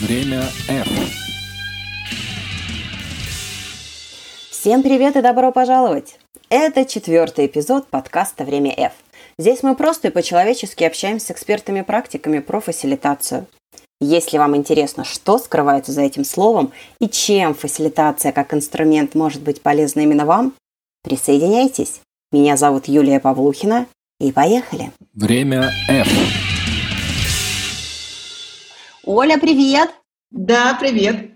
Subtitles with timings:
[0.00, 0.88] Время F.
[4.50, 6.18] Всем привет и добро пожаловать!
[6.48, 8.92] Это четвертый эпизод подкаста «Время F».
[9.38, 13.46] Здесь мы просто и по-человечески общаемся с экспертами-практиками про фасилитацию.
[14.00, 19.60] Если вам интересно, что скрывается за этим словом и чем фасилитация как инструмент может быть
[19.60, 20.54] полезна именно вам,
[21.02, 22.00] присоединяйтесь.
[22.32, 23.86] Меня зовут Юлия Павлухина,
[24.18, 24.92] и поехали!
[25.12, 26.08] Время F.
[29.04, 29.90] Оля, привет!
[30.30, 31.32] Да, привет.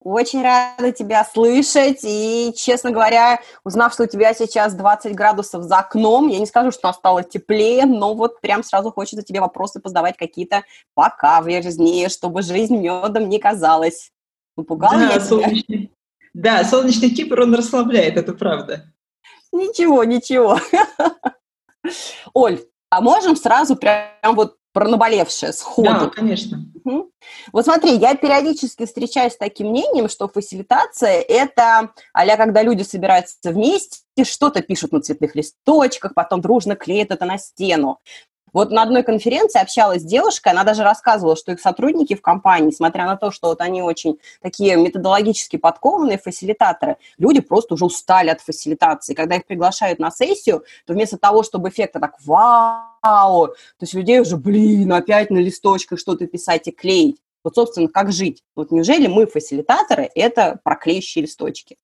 [0.00, 2.00] Очень рада тебя слышать.
[2.02, 6.72] И, честно говоря, узнав, что у тебя сейчас 20 градусов за окном, я не скажу,
[6.72, 12.76] что стало теплее, но вот прям сразу хочется тебе вопросы позадавать какие-то покаверзнее, чтобы жизнь
[12.76, 14.10] медом не казалась.
[14.56, 15.88] Напугала да, я солнечный, тебя?
[16.34, 18.92] Да, солнечный Кипр, он расслабляет, это правда.
[19.52, 20.58] Ничего, ничего.
[22.34, 25.88] Оль, а можем сразу прям вот про наболевшее сходу?
[25.88, 26.64] Да, конечно.
[26.84, 27.10] Угу.
[27.52, 33.36] Вот смотри, я периодически встречаюсь с таким мнением, что фасилитация– это а когда люди собираются
[33.50, 37.98] вместе, что-то пишут на цветных листочках, потом дружно клеят это на стену.
[38.52, 43.06] Вот на одной конференции общалась девушка, она даже рассказывала, что их сотрудники в компании, несмотря
[43.06, 48.40] на то, что вот они очень такие методологически подкованные фасилитаторы, люди просто уже устали от
[48.40, 49.14] фасилитации.
[49.14, 54.20] Когда их приглашают на сессию, то вместо того, чтобы эффекта так «Вау!», то есть людей
[54.20, 57.18] уже, блин, опять на листочках что-то писать и клеить.
[57.44, 58.42] Вот, собственно, как жить?
[58.54, 61.76] Вот неужели мы, фасилитаторы, это проклеющие листочки?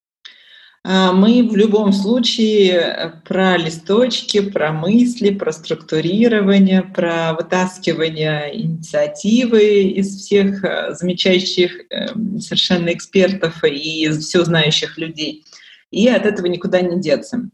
[0.90, 9.82] А, мы в любом случае э, про листочки, про мысли, про структурирование, про вытаскивание инициативы
[9.82, 15.44] из всех э, замечающих эм, совершенно экспертов и из все знающих людей.
[15.90, 17.50] И от этого никуда не деться.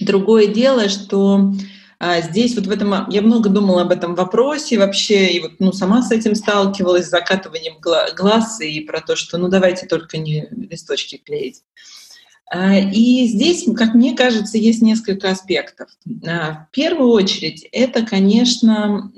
[0.00, 1.52] Другое дело, что
[1.98, 5.70] а, здесь вот в этом я много думала об этом вопросе вообще и вот ну
[5.72, 7.74] сама с этим сталкивалась с закатыванием
[8.16, 11.60] глаз и про то, что ну давайте только не листочки клеить.
[12.50, 15.88] А, и здесь, как мне кажется, есть несколько аспектов.
[16.26, 19.12] А, в первую очередь, это, конечно,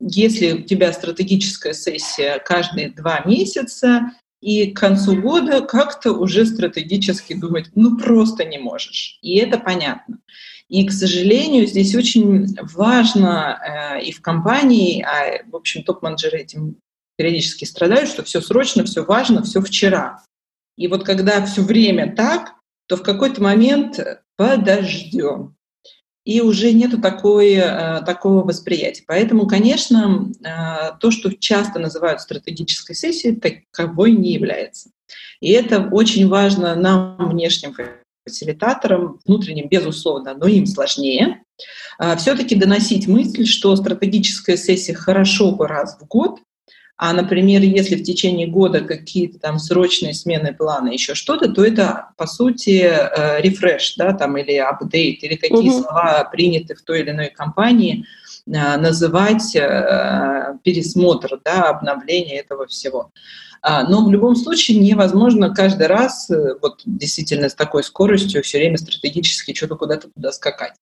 [0.00, 7.34] если у тебя стратегическая сессия каждые два месяца, и к концу года как-то уже стратегически
[7.34, 9.18] думать, ну просто не можешь.
[9.20, 10.18] И это понятно.
[10.68, 16.76] И, к сожалению, здесь очень важно э, и в компании, а, в общем, топ-менеджеры этим
[17.16, 20.22] периодически страдают, что все срочно, все важно, все вчера.
[20.80, 22.54] И вот когда все время так,
[22.88, 24.00] то в какой-то момент
[24.36, 25.54] подождем.
[26.24, 29.04] И уже нету такой, э, такого восприятия.
[29.06, 34.90] Поэтому, конечно, э, то, что часто называют стратегической сессией, таковой не является.
[35.40, 37.74] И это очень важно нам, внешним
[38.26, 41.42] фасилитаторам, внутренним, безусловно, но им сложнее,
[41.98, 46.40] э, все-таки доносить мысль, что стратегическая сессия хорошо бы раз в год,
[47.02, 52.10] а, например, если в течение года какие-то там срочные смены плана, еще что-то, то это,
[52.18, 55.82] по сути, э, рефреш, да, там, или апдейт, или какие mm-hmm.
[55.82, 58.04] слова приняты в той или иной компании,
[58.46, 63.12] э, называть э, пересмотр, да, обновление этого всего.
[63.62, 66.30] А, но в любом случае невозможно каждый раз
[66.60, 70.74] вот действительно с такой скоростью все время стратегически что-то куда-то туда скакать.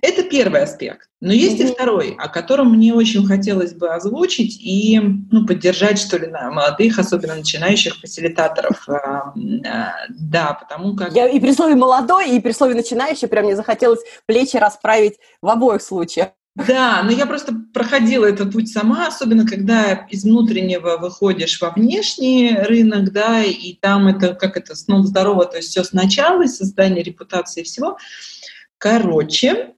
[0.00, 1.08] Это первый аспект.
[1.20, 1.70] Но есть mm-hmm.
[1.70, 5.00] и второй, о котором мне очень хотелось бы озвучить и
[5.30, 8.88] ну, поддержать, что ли, на молодых, особенно начинающих фасилитаторов.
[8.88, 11.12] А, а, да, потому как...
[11.14, 15.48] Я и при слове «молодой», и при слове «начинающий» прям мне захотелось плечи расправить в
[15.48, 16.28] обоих случаях.
[16.56, 22.56] Да, но я просто проходила этот путь сама, особенно когда из внутреннего выходишь во внешний
[22.56, 27.60] рынок, да, и там это, как это, снова здорово, то есть все сначала, создание репутации
[27.60, 27.98] и всего.
[28.78, 29.74] Короче,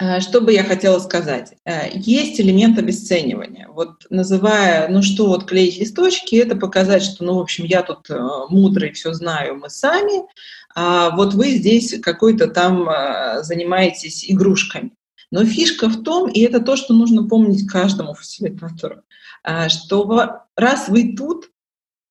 [0.00, 1.54] э, что бы я хотела сказать?
[1.64, 3.68] Э, есть элемент обесценивания.
[3.68, 8.08] Вот называя, ну что, вот клеить листочки, это показать, что, ну, в общем, я тут
[8.10, 8.18] э,
[8.48, 10.22] мудрый, все знаю, мы сами,
[10.74, 12.88] а вот вы здесь какой-то там
[13.42, 14.92] занимаетесь игрушками.
[15.30, 19.02] Но фишка в том, и это то, что нужно помнить каждому фасилитатору,
[19.68, 21.50] что раз вы тут,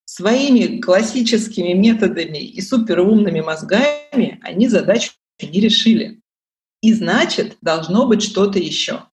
[0.08, 5.12] своими классическими методами и суперумными мозгами они задачу
[5.46, 6.20] не решили.
[6.82, 9.04] И значит, должно быть что-то еще.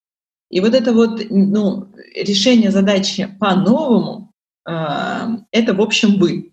[0.50, 4.32] И вот это вот ну, решение задачи по-новому,
[4.68, 6.52] э, это, в общем, вы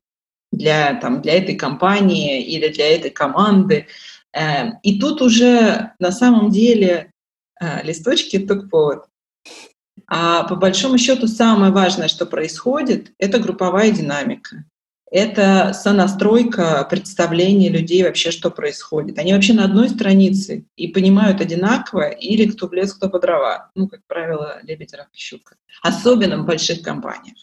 [0.52, 3.88] для, там, для этой компании или для этой команды.
[4.34, 7.12] Э, и тут уже на самом деле
[7.60, 9.06] э, листочки только повод.
[10.08, 14.66] А по большому счету самое важное, что происходит, это групповая динамика
[15.12, 19.20] это сонастройка представления людей вообще, что происходит.
[19.20, 23.72] Они вообще на одной странице и понимают одинаково, или кто в лес, кто по дрова.
[23.76, 25.58] Ну, как правило, лебедь, рак и щука.
[25.82, 27.36] Особенно в больших компаниях.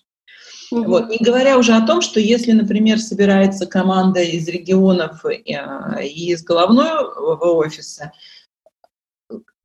[0.71, 0.85] Угу.
[0.85, 1.09] Вот.
[1.11, 6.43] Не говоря уже о том, что если, например, собирается команда из регионов и а, из
[6.43, 8.13] головного офиса,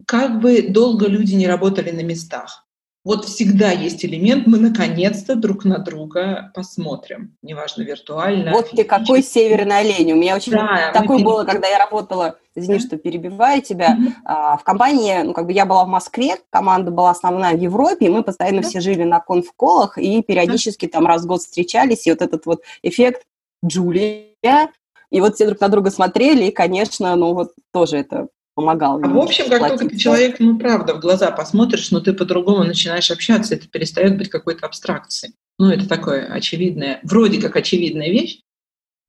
[0.06, 2.63] как бы долго люди не работали на местах
[3.04, 8.52] вот всегда есть элемент, мы наконец-то друг на друга посмотрим, неважно, виртуально.
[8.52, 10.14] Вот ты какой северный олень.
[10.14, 11.26] У меня очень да, такое мы...
[11.26, 14.12] было, когда я работала, извини, что перебиваю тебя, mm-hmm.
[14.24, 18.06] а, в компании, ну, как бы я была в Москве, команда была основная в Европе,
[18.06, 18.70] и мы постоянно mm-hmm.
[18.70, 20.90] все жили на конф-колах и периодически mm-hmm.
[20.90, 23.24] там раз в год встречались, и вот этот вот эффект
[23.66, 24.70] Джулия,
[25.10, 29.00] и вот все друг на друга смотрели, и, конечно, ну вот тоже это помогал.
[29.04, 32.64] А в общем, как только ты человек, ну, правда, в глаза посмотришь, но ты по-другому
[32.64, 35.34] начинаешь общаться, это перестает быть какой-то абстракцией.
[35.60, 38.42] Ну, это такое очевидное, вроде как очевидная вещь,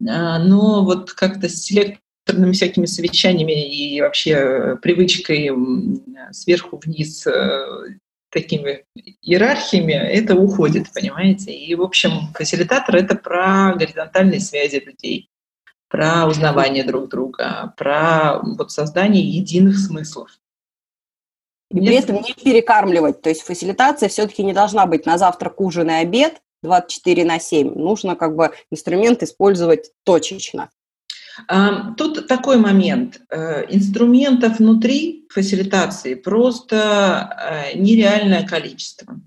[0.07, 5.51] а, но вот как-то с селекторными всякими совещаниями и вообще привычкой
[6.33, 7.99] сверху вниз э,
[8.31, 8.85] такими
[9.23, 11.53] иерархиями, это уходит, понимаете?
[11.53, 15.29] И, в общем, фасилитатор— это про горизонтальные связи людей
[15.95, 20.29] про узнавание друг друга, про вот создание единых смыслов.
[21.71, 23.23] И при этом не перекармливать.
[23.23, 27.75] То есть фасилитация все-таки не должна быть на завтрак, ужин и обед 24 на 7.
[27.77, 30.69] Нужно как бы инструмент использовать точечно.
[31.97, 33.21] Тут такой момент.
[33.31, 37.37] Э, инструментов внутри фасилитации просто
[37.73, 39.21] э, нереальное количество.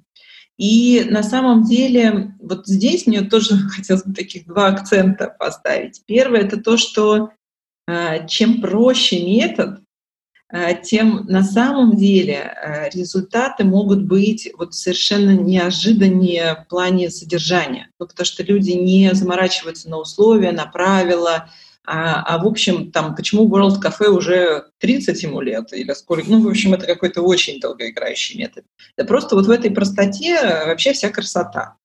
[0.57, 6.01] И на самом деле вот здесь мне тоже хотелось бы таких два акцента поставить.
[6.05, 7.31] Первое— это то, что
[7.87, 9.81] э, чем проще метод,
[10.51, 17.89] э, тем на самом деле э, результаты могут быть вот совершенно неожиданнее в плане содержания.
[17.99, 21.49] Ну, потому что люди не заморачиваются на условия, на правила,
[21.89, 26.29] а, а в общем, там, почему World Cafe уже 30 ему лет или сколько?
[26.29, 28.65] Ну, в общем, это какой-то очень долгоиграющий метод.
[28.97, 31.75] Это просто вот в этой простоте вообще вся красота.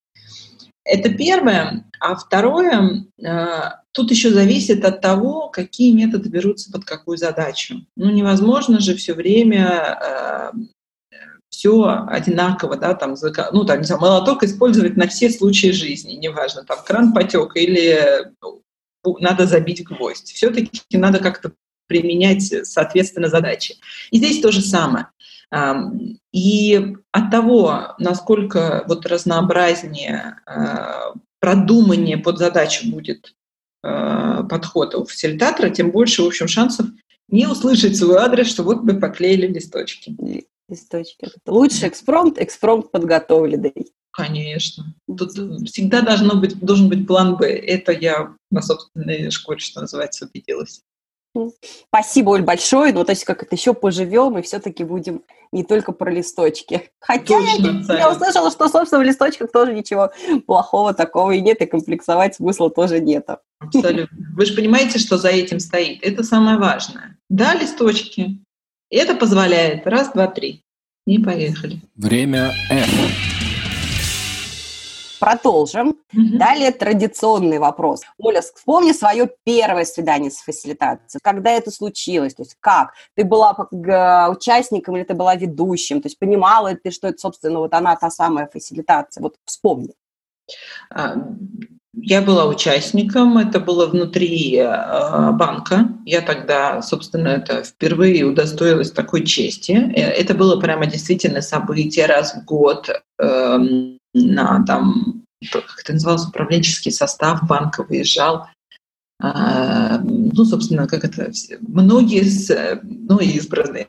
[0.85, 1.85] Это первое.
[2.01, 3.47] А второе, э,
[3.93, 7.87] тут еще зависит от того, какие методы берутся под какую задачу.
[7.97, 10.51] Ну, невозможно же все время э,
[11.49, 13.15] все одинаково, да, там,
[13.53, 18.33] ну, там, не знаю, молоток использовать на все случаи жизни, неважно, там, кран потек или
[19.05, 20.33] надо забить гвоздь.
[20.33, 21.53] Все-таки надо как-то
[21.87, 23.77] применять, соответственно, задачи.
[24.11, 25.09] И здесь то же самое.
[26.33, 33.35] И от того, насколько вот разнообразнее, а, продуманнее под задачу будет
[33.83, 36.87] а, подход у фасилитатора, тем больше, в общем, шансов
[37.29, 40.17] не услышать свой адрес, что вот мы поклеили листочки.
[40.69, 41.29] Листочки.
[41.47, 43.93] Лучше экспромт, экспромт подготовленный.
[44.13, 44.95] Конечно.
[45.07, 45.33] Тут
[45.69, 47.47] всегда должно быть, должен быть план Б.
[47.47, 50.83] Это я на собственной школе, что называется, убедилась.
[51.89, 52.93] Спасибо, Оль, большое.
[52.93, 56.91] Ну, то есть, как это еще поживем, и все-таки будем не только про листочки.
[57.01, 60.11] Хотя Точно, я, я услышала, что, собственно, в листочках тоже ничего
[60.47, 63.27] плохого такого и нет, и комплексовать смысла тоже нет.
[63.59, 64.19] Абсолютно.
[64.35, 66.03] Вы же понимаете, что за этим стоит.
[66.03, 67.19] Это самое важное.
[67.31, 68.43] Да, листочки.
[68.91, 69.87] Это позволяет.
[69.87, 70.63] Раз, два, три.
[71.07, 71.81] И поехали.
[71.97, 73.32] Время F.
[75.23, 75.91] Продолжим.
[75.91, 76.37] Mm-hmm.
[76.37, 78.01] Далее традиционный вопрос.
[78.19, 81.21] Оля, вспомни свое первое свидание с фасилитацией.
[81.23, 82.35] Когда это случилось?
[82.35, 82.95] То есть как?
[83.15, 83.57] Ты была
[84.29, 86.03] участником или ты была ведущим?
[86.03, 89.23] То есть понимала ты, что это, собственно, вот она та самая фасилитация?
[89.23, 89.95] Вот вспомни.
[90.91, 91.15] А,
[91.95, 95.89] я была участником, это было внутри э, банка.
[96.05, 99.71] Я тогда, собственно, это впервые удостоилась такой чести.
[99.73, 102.91] Э, это было прямо действительно событие раз в год.
[103.21, 103.59] Э,
[104.15, 108.49] на там, как это называлось, управленческий состав банка выезжал.
[109.21, 111.31] А, ну, собственно, как это,
[111.61, 112.25] многие,
[112.83, 113.89] ну, избранные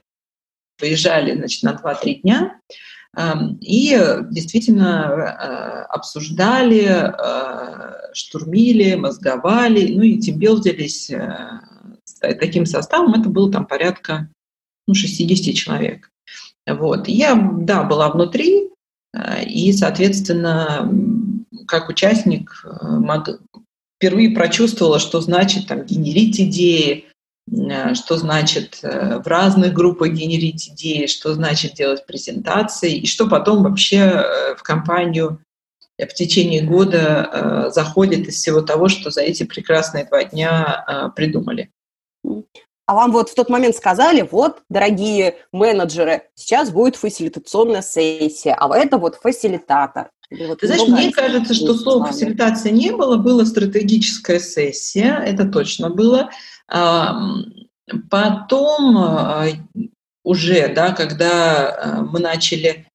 [0.79, 2.59] выезжали, значит, на 2-3 дня
[3.61, 3.99] и
[4.31, 11.11] действительно а, обсуждали, а, штурмили, мозговали, ну и тимбилдились
[12.19, 13.13] таким составом.
[13.19, 14.29] Это было там порядка
[14.87, 16.09] ну, 60 человек.
[16.67, 17.07] Вот.
[17.07, 18.69] Я, да, была внутри,
[19.45, 20.89] и, соответственно,
[21.67, 23.29] как участник э, мог,
[23.97, 27.05] впервые прочувствовала, что значит там, генерить идеи,
[27.51, 33.27] э, что значит э, в разных группах генерить идеи, что значит делать презентации, и что
[33.27, 34.23] потом вообще
[34.57, 35.39] в компанию
[35.99, 41.69] в течение года заходит из всего того, что за эти прекрасные два дня придумали.
[42.85, 48.77] А вам вот в тот момент сказали, вот, дорогие менеджеры, сейчас будет фасилитационная сессия, а
[48.77, 50.09] это вот фасилитатор.
[50.39, 55.89] Вот Ты знаешь, мне кажется, что слова фасилитация не было, была стратегическая сессия, это точно
[55.89, 56.29] было.
[58.09, 59.45] Потом а,
[60.23, 62.87] уже, да, когда а, мы начали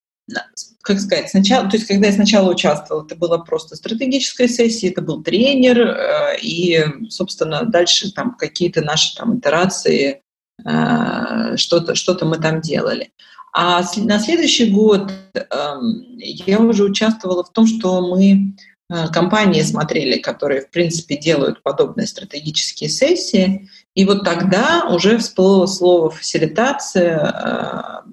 [0.82, 5.02] как сказать, сначала, то есть когда я сначала участвовала, это была просто стратегическая сессия, это
[5.02, 10.22] был тренер, э, и, собственно, дальше там какие-то наши там итерации,
[10.64, 13.12] э, что-то что мы там делали.
[13.52, 18.54] А на следующий год эм, я уже участвовала в том, что мы
[18.90, 23.68] э, компании смотрели, которые, в принципе, делают подобные стратегические сессии.
[23.94, 28.04] И вот тогда уже всплыло слово фасилитация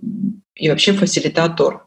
[0.55, 1.84] и вообще фасилитатор.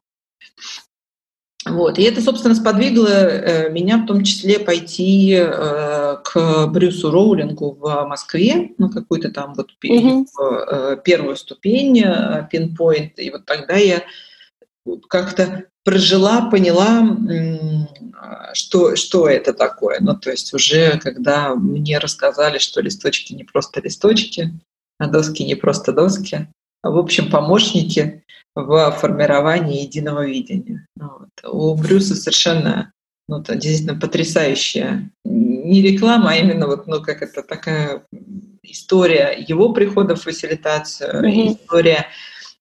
[1.70, 1.98] Вот.
[1.98, 8.04] И это, собственно, сподвигло э, меня в том числе пойти э, к Брюсу Роулингу в
[8.06, 11.02] Москве на какую-то там вот mm-hmm.
[11.02, 12.02] первую ступень,
[12.50, 13.18] пинпоинт.
[13.18, 14.02] И вот тогда я
[15.08, 17.16] как-то прожила, поняла,
[18.54, 19.98] что, что это такое.
[20.00, 24.52] Ну, то есть уже когда мне рассказали, что листочки не просто листочки,
[24.98, 26.48] а доски не просто доски,
[26.82, 28.24] а, в общем, помощники
[28.64, 30.86] в формировании единого видения.
[30.96, 31.50] Ну вот.
[31.52, 32.92] У Брюса совершенно
[33.28, 38.02] ну, это действительно потрясающая не реклама, а именно вот, ну, как это такая
[38.62, 41.52] история его прихода в фасилитацию, mm-hmm.
[41.52, 42.06] история,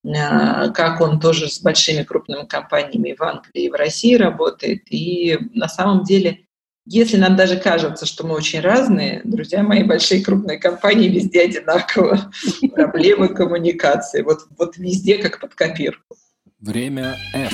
[0.06, 4.84] а, как он тоже с большими крупными компаниями в Англии и в России работает.
[4.89, 6.47] И на самом деле
[6.89, 12.32] если нам даже кажется, что мы очень разные, друзья мои, большие крупные компании везде одинаково.
[12.74, 14.22] Проблемы коммуникации.
[14.22, 16.15] Вот, вот везде как под копирку.
[16.60, 17.53] Время F.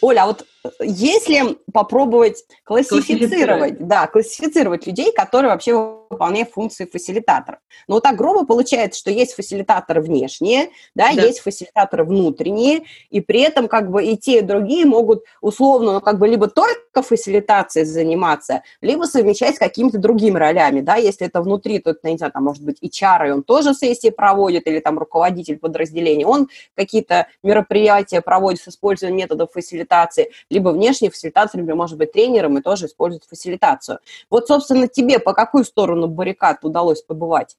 [0.00, 0.46] Оля, а вот
[0.80, 7.60] если попробовать классифицировать, да, классифицировать людей, которые вообще выполняют функции фасилитатора.
[7.88, 13.20] Но вот так грубо получается, что есть фасилитаторы внешние, да, да, есть фасилитаторы внутренние, и
[13.20, 17.02] при этом как бы и те, и другие могут условно, ну, как бы либо только
[17.02, 22.16] фасилитацией заниматься, либо совмещать с какими-то другими ролями, да, если это внутри, то это, не
[22.16, 26.48] знаю, там, может быть, HR, и он тоже сессии проводит, или там руководитель подразделения, он
[26.74, 32.62] какие-то мероприятия проводит с использованием методов фасилитации, либо внешний фасилитатор, либо, может быть, тренером и
[32.62, 33.98] тоже использует фасилитацию.
[34.30, 37.56] Вот, собственно, тебе по какую сторону баррикад удалось побывать?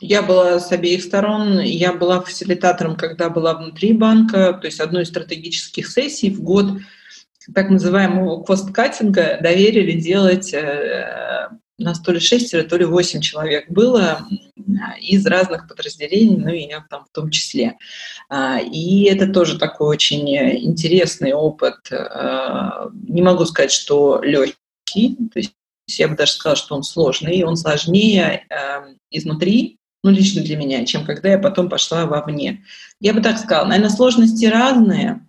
[0.00, 1.58] Я была с обеих сторон.
[1.60, 6.66] Я была фасилитатором, когда была внутри банка, то есть одной из стратегических сессий в год
[7.54, 10.54] так называемого косткатинга доверили делать
[11.78, 14.26] э, нас то ли 6, то ли 8 человек было
[15.00, 17.76] из разных подразделений, ну и я там в том числе.
[18.28, 21.90] А, и это тоже такой очень интересный опыт.
[21.90, 25.54] А, не могу сказать, что легкий, то есть
[25.88, 30.56] я бы даже сказала, что он сложный, и он сложнее эм, изнутри, ну, лично для
[30.56, 32.64] меня, чем когда я потом пошла вовне.
[33.00, 35.26] Я бы так сказала, наверное, сложности разные,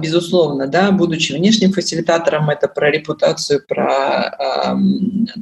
[0.00, 4.76] безусловно, да, будучи внешним фасилитатором, это про репутацию, про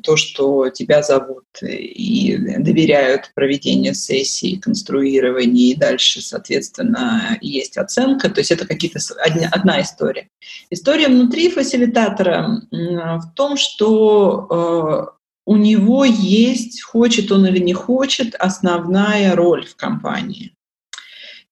[0.05, 8.41] то, что тебя зовут и доверяют проведение сессий, конструирование, и дальше, соответственно, есть оценка, то
[8.41, 10.29] есть это какие-то одна, одна история.
[10.71, 18.35] История внутри фасилитатора в том, что э, у него есть, хочет он или не хочет,
[18.37, 20.55] основная роль в компании.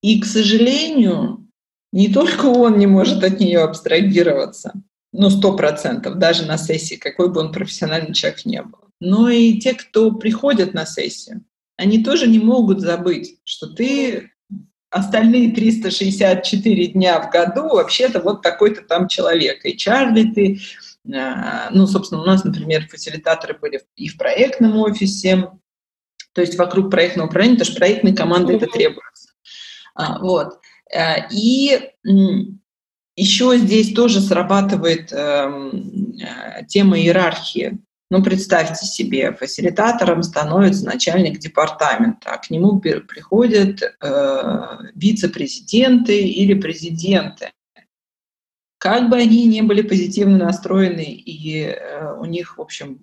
[0.03, 1.47] И, к сожалению,
[1.93, 4.73] не только он не может от нее абстрагироваться,
[5.13, 9.59] ну, сто процентов, даже на сессии, какой бы он профессиональный человек не был, но и
[9.59, 11.45] те, кто приходят на сессию,
[11.77, 14.31] они тоже не могут забыть, что ты
[14.91, 19.65] остальные 364 дня в году вообще-то вот такой-то там человек.
[19.65, 20.61] И Чарли ты,
[21.17, 25.51] а, ну, собственно, у нас, например, фасилитаторы были и в проектном офисе,
[26.33, 29.31] то есть вокруг проектного управления, потому что проектной команды это требуется.
[29.95, 30.59] А, вот.
[30.93, 31.93] Э, и
[33.17, 37.79] еще здесь тоже срабатывает эм, э, тема иерархии.
[38.11, 47.53] Ну, представьте себе, фасилитатором становится начальник департамента, а к нему приходят э, вице-президенты или президенты.
[48.79, 52.99] Как бы они ни были позитивно настроены, и э, у них, в общем,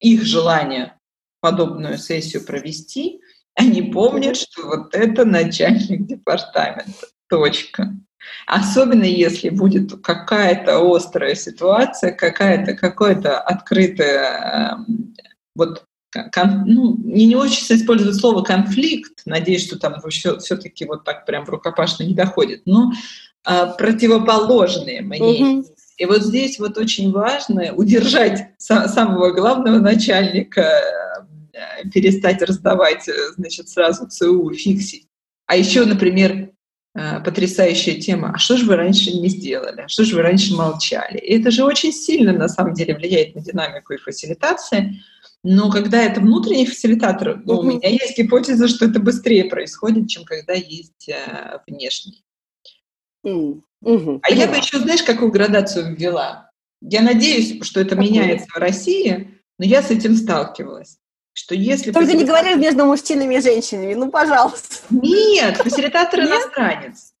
[0.00, 0.98] их желание
[1.40, 3.20] подобную сессию провести,
[3.54, 7.06] они помнят, что вот это начальник департамента.
[7.30, 7.94] Точка.
[8.46, 15.14] Особенно если будет какая-то острая ситуация, какая-то, какое-то открытое, эм,
[15.54, 15.84] вот,
[16.34, 21.24] кон, ну, не, не очень использовать слово конфликт, надеюсь, что там все, все-таки вот так
[21.24, 22.92] прям в рукопашно не доходит, но
[23.44, 25.60] а, противоположные мнения.
[25.60, 25.74] Угу.
[25.96, 30.62] И вот здесь вот очень важно удержать самого главного начальника,
[31.52, 35.06] э, перестать раздавать, э, значит, сразу ЦУ, фиксить.
[35.46, 36.50] А еще, например,
[36.92, 38.32] потрясающая тема.
[38.34, 39.82] А что же вы раньше не сделали?
[39.82, 41.18] А что же вы раньше молчали?
[41.18, 45.00] И это же очень сильно, на самом деле, влияет на динамику и фасилитации.
[45.42, 50.24] Но когда это внутренний фасилитатор, ну, у меня есть гипотеза, что это быстрее происходит, чем
[50.24, 52.24] когда есть э, внешний.
[53.24, 53.62] Mm.
[53.82, 56.50] Угу, а я бы еще, знаешь, какую градацию ввела?
[56.82, 58.10] Я надеюсь, что это Какую?
[58.10, 60.98] меняется в России, но я с этим сталкивалась.
[61.40, 62.44] Что если Только фасилитатор...
[62.44, 64.76] не говори между мужчинами и женщинами, ну, пожалуйста.
[64.90, 67.14] Нет, фасилитатор иностранец.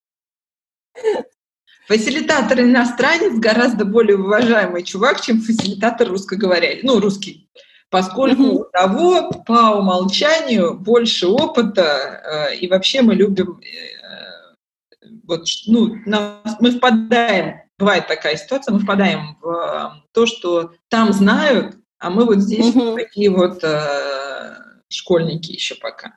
[1.88, 7.48] Фасилитатор иностранец гораздо более уважаемый чувак, чем фасилитатор русскоговорящий, ну, русский.
[7.88, 15.96] Поскольку у того по умолчанию больше опыта, э, и вообще мы любим э, вот, ну,
[16.04, 22.24] мы впадаем, бывает такая ситуация, мы впадаем в э, то, что там знают, а мы
[22.24, 22.96] вот здесь угу.
[22.96, 24.54] такие вот э,
[24.88, 26.14] школьники еще пока.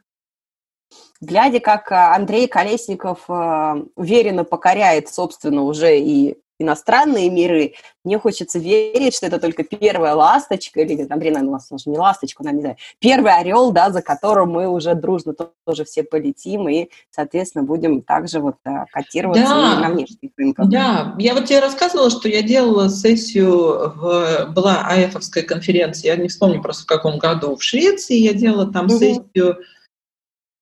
[1.20, 8.60] Глядя, как э, Андрей Колесников э, уверенно покоряет, собственно, уже и иностранные миры, мне хочется
[8.60, 12.62] верить, что это только первая ласточка, или, наверное, у нас уже не ласточка, наверное, не
[12.62, 15.34] знаю, первый орел, да, за которым мы уже дружно
[15.65, 20.70] тоже все полетим, и, соответственно, будем также вот э, котироваться да, на внешних рынках.
[20.70, 26.27] Да, я вот тебе рассказывала, что я делала сессию, в, была АЭФовская конференция, я не
[26.27, 28.98] вспомню просто в каком году, в Швеции, я делала там угу.
[28.98, 29.58] сессию,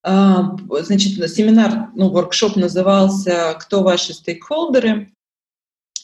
[0.04, 5.12] а, значит, семинар, ну, воркшоп назывался «Кто ваши стейкхолдеры?»,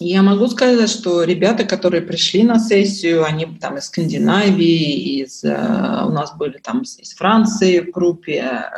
[0.00, 5.50] я могу сказать, что ребята, которые пришли на сессию, они там из Скандинавии, из, э,
[5.50, 8.70] у нас были там из Франции в группе, э,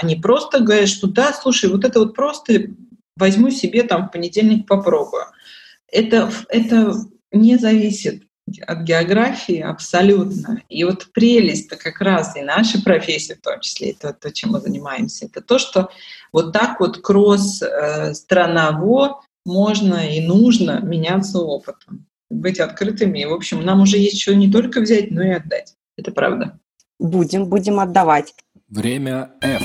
[0.00, 2.68] они просто говорят, что да, слушай, вот это вот просто
[3.16, 5.24] возьму себе там в понедельник попробую.
[5.88, 6.94] Это, это
[7.32, 8.22] не зависит
[8.66, 10.62] от географии абсолютно.
[10.68, 14.60] И вот прелесть-то как раз и нашей профессии в том числе, это то, чем мы
[14.60, 15.90] занимаемся, это то, что
[16.32, 19.10] вот так вот кросс-страново э,
[19.44, 23.20] можно и нужно меняться опытом, быть открытыми.
[23.20, 25.74] И, в общем, нам уже есть что не только взять, но и отдать.
[25.96, 26.58] Это правда.
[26.98, 28.34] Будем, будем отдавать.
[28.68, 29.62] Время F.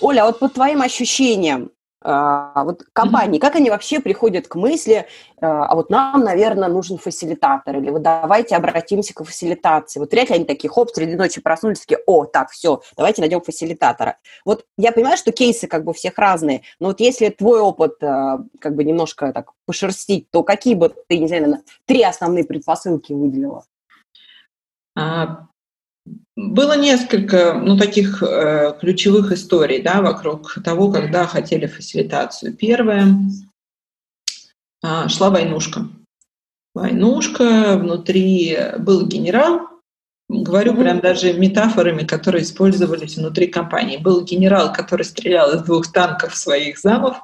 [0.00, 1.70] Оля, а вот по твоим ощущениям,
[2.02, 5.06] а, вот компании, как они вообще приходят к мысли,
[5.40, 10.00] а, а вот нам, наверное, нужен фасилитатор, или вот давайте обратимся к фасилитации.
[10.00, 13.42] Вот вряд ли они такие, хоп, среди ночи проснулись, такие, о, так, все, давайте найдем
[13.42, 14.16] фасилитатора.
[14.46, 18.38] Вот я понимаю, что кейсы как бы всех разные, но вот если твой опыт а,
[18.60, 23.64] как бы немножко так пошерстить, то какие бы ты, не знаю, три основные предпосылки выделила?
[26.36, 32.54] Было несколько ну, таких э, ключевых историй да, вокруг того, когда хотели фасилитацию.
[32.54, 33.14] Первое
[34.82, 35.88] э, шла войнушка.
[36.74, 39.68] Войнушка, внутри был генерал,
[40.28, 43.96] говорю прям даже метафорами, которые использовались внутри компании.
[43.96, 47.16] Был генерал, который стрелял из двух танков своих замов,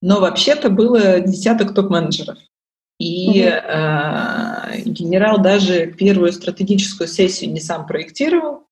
[0.00, 2.38] но вообще-то было десяток топ-менеджеров.
[2.98, 8.66] И э, генерал даже первую стратегическую сессию не сам проектировал,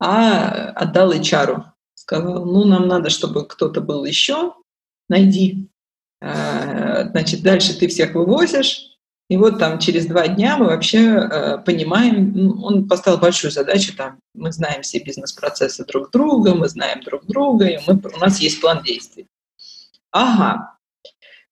[0.00, 1.64] а отдал HR.
[1.94, 4.54] Сказал, ну, нам надо, чтобы кто-то был еще,
[5.08, 5.68] найди.
[6.22, 11.58] Э, значит, дальше ты всех вывозишь, и вот там через два дня мы вообще э,
[11.58, 17.02] понимаем, ну, он поставил большую задачу, там мы знаем все бизнес-процессы друг друга, мы знаем
[17.02, 19.26] друг друга, и мы, у нас есть план действий.
[20.10, 20.77] Ага,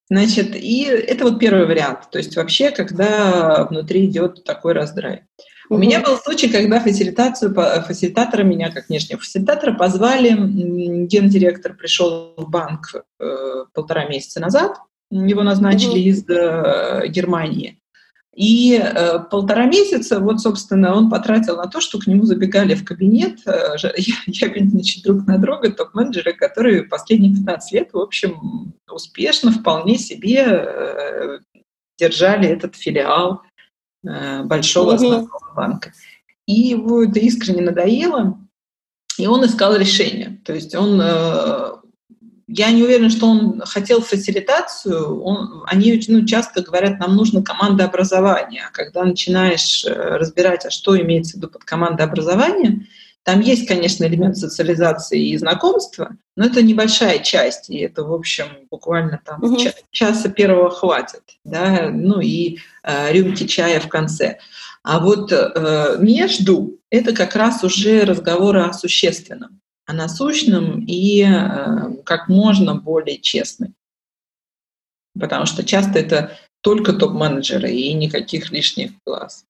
[0.08, 2.10] Значит, и это вот первый вариант.
[2.10, 5.24] То есть вообще, когда внутри идет такой раздрай.
[5.68, 10.30] У меня был случай, когда фасилитацию, фасилитатора, меня как внешнего фасилитатора, позвали,
[11.06, 14.76] гендиректор пришел в банк э, полтора месяца назад,
[15.10, 17.80] его назначили из э, Германии.
[18.36, 22.84] И э, полтора месяца, вот, собственно, он потратил на то, что к нему забегали в
[22.84, 23.76] кабинет, э,
[24.70, 31.38] значит, друг на друга, топ-менеджеры, которые последние 15 лет, в общем, успешно, вполне себе э,
[31.98, 33.42] держали этот филиал
[34.06, 35.92] э, большого основного банка.
[36.46, 38.38] И его это искренне надоело,
[39.18, 40.40] и он искал решение.
[40.44, 41.72] То есть он э,
[42.48, 45.20] я не уверена, что он хотел фасилитацию.
[45.20, 48.66] Он, они ну, часто говорят, нам нужно командообразование.
[48.68, 52.86] А когда начинаешь разбирать, а что имеется в виду под командообразование,
[53.26, 58.46] там есть, конечно, элемент социализации и знакомства, но это небольшая часть, и это, в общем,
[58.70, 59.58] буквально там угу.
[59.90, 64.38] часа первого хватит, да, ну и э, рюмки чая в конце.
[64.84, 72.02] А вот э, между это как раз уже разговоры о существенном о насущном и э,
[72.04, 73.74] как можно более честный.
[75.18, 79.44] Потому что часто это только топ-менеджеры и никаких лишних глаз.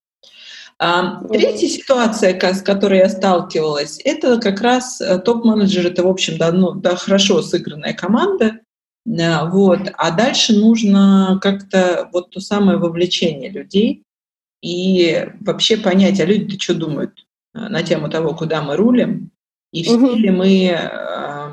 [0.79, 6.53] Третья ситуация, с которой я сталкивалась, это как раз э, топ-менеджер, это, в общем, да,
[6.53, 8.61] ну, да, хорошо сыгранная команда,
[9.07, 14.05] э, вот, а дальше нужно как-то вот то самое вовлечение людей
[14.61, 19.31] и вообще понять, а люди-то что думают на тему того, куда мы рулим,
[19.73, 21.51] и все ли мы э,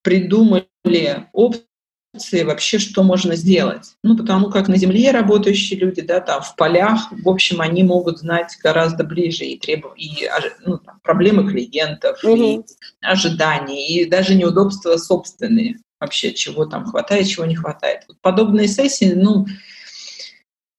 [0.00, 1.66] придумали опции
[2.44, 3.94] вообще, что можно сделать.
[4.02, 8.18] Ну, потому как на Земле работающие люди, да, там в полях, в общем, они могут
[8.18, 10.28] знать гораздо ближе и требования, и
[10.64, 12.64] ну, там, проблемы клиентов, mm-hmm.
[13.00, 18.06] и ожидания, и даже неудобства собственные вообще, чего там хватает, чего не хватает.
[18.20, 19.46] Подобные сессии, ну,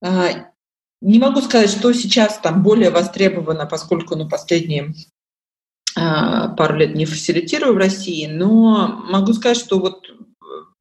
[0.04, 0.48] а,
[1.02, 4.94] не могу сказать, что сейчас там более востребовано, поскольку ну, последние
[5.96, 10.08] а, пару лет не фасилитирую в России, но могу сказать, что вот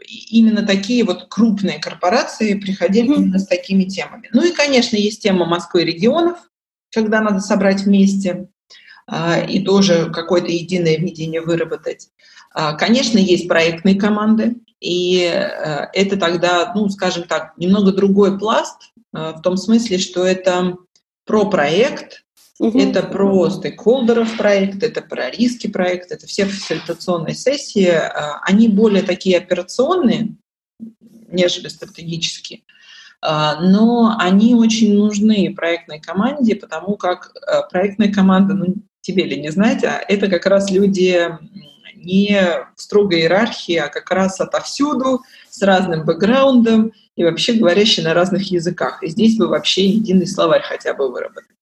[0.06, 3.16] именно такие вот крупные корпорации приходили mm-hmm.
[3.16, 4.28] именно с такими темами.
[4.32, 6.38] Ну и, конечно, есть тема Москвы и регионов,
[6.92, 8.48] когда надо собрать вместе
[9.06, 12.08] а, и тоже какое-то единое видение выработать.
[12.54, 18.92] А, конечно, есть проектные команды, и а, это тогда, ну, скажем так, немного другой пласт,
[19.12, 20.76] а, в том смысле, что это
[21.24, 22.24] про проект,
[22.58, 22.78] угу.
[22.78, 27.88] это про стейкхолдеров проекта, это про риски проекта, это все фасилитационные сессии.
[27.88, 30.36] А, они более такие операционные,
[31.28, 32.62] нежели стратегические,
[33.20, 37.32] а, но они очень нужны проектной команде, потому как
[37.70, 41.30] проектная команда, ну, тебе ли не знать, а это как раз люди
[41.94, 42.40] не
[42.76, 48.50] в строгой иерархии, а как раз отовсюду, с разным бэкграундом и вообще говорящие на разных
[48.50, 49.02] языках.
[49.02, 51.55] И здесь бы вообще единый словарь хотя бы выработать.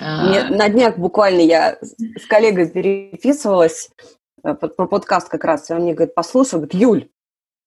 [0.00, 0.50] Мне, а.
[0.50, 3.90] на днях буквально я с коллегой переписывалась
[4.42, 7.08] э, про подкаст как раз, и он мне говорит, послушай, говорит, Юль,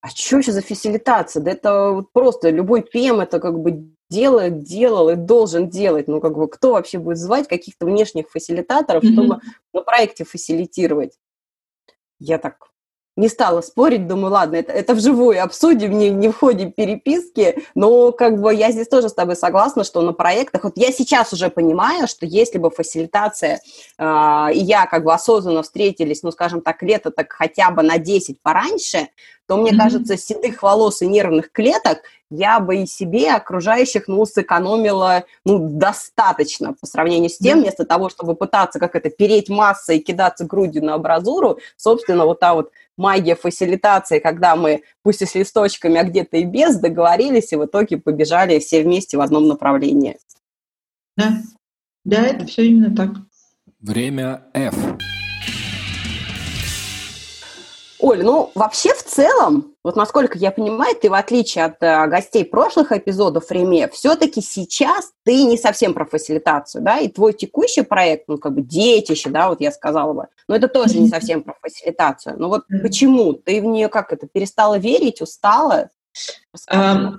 [0.01, 1.43] а что еще за фасилитация?
[1.43, 6.07] Да это вот просто любой ПМ это как бы делает, делал и должен делать.
[6.07, 9.13] Ну, как бы, кто вообще будет звать каких-то внешних фасилитаторов, mm-hmm.
[9.13, 9.39] чтобы
[9.73, 11.17] на проекте фасилитировать?
[12.19, 12.68] Я так
[13.19, 18.13] не стала спорить, думаю, ладно, это, это вживую обсудим, не, не в ходе переписки, но
[18.13, 21.49] как бы я здесь тоже с тобой согласна, что на проектах, вот я сейчас уже
[21.49, 23.59] понимаю, что если бы фасилитация
[23.97, 27.97] э, и я как бы осознанно встретились, ну, скажем так, лето так хотя бы на
[27.97, 29.09] 10 пораньше,
[29.49, 29.77] то, мне mm-hmm.
[29.77, 35.57] кажется, седых волос и нервных клеток я бы и себе, и окружающих, ну, сэкономила, ну,
[35.57, 37.61] достаточно по сравнению с тем, mm-hmm.
[37.63, 42.39] вместо того, чтобы пытаться как это переть массой и кидаться грудью на абразуру, собственно, вот
[42.39, 47.51] та вот магия фасилитации, когда мы, пусть и с листочками, а где-то и без, договорились,
[47.51, 50.17] и в итоге побежали все вместе в одном направлении.
[51.17, 51.41] Да,
[52.03, 53.11] да, это все именно так.
[53.79, 54.75] Время F.
[57.99, 62.45] Оль, ну вообще в целом, вот насколько я понимаю, ты в отличие от э, гостей
[62.45, 68.29] прошлых эпизодов Реме, все-таки сейчас ты не совсем про фасилитацию, да, и твой текущий проект,
[68.29, 71.55] ну как бы детище, да, вот я сказала бы, но это тоже не совсем про
[71.61, 72.35] фасилитацию.
[72.39, 73.33] Ну вот почему?
[73.33, 75.89] Ты в нее как это, перестала верить, устала?
[76.69, 77.13] А,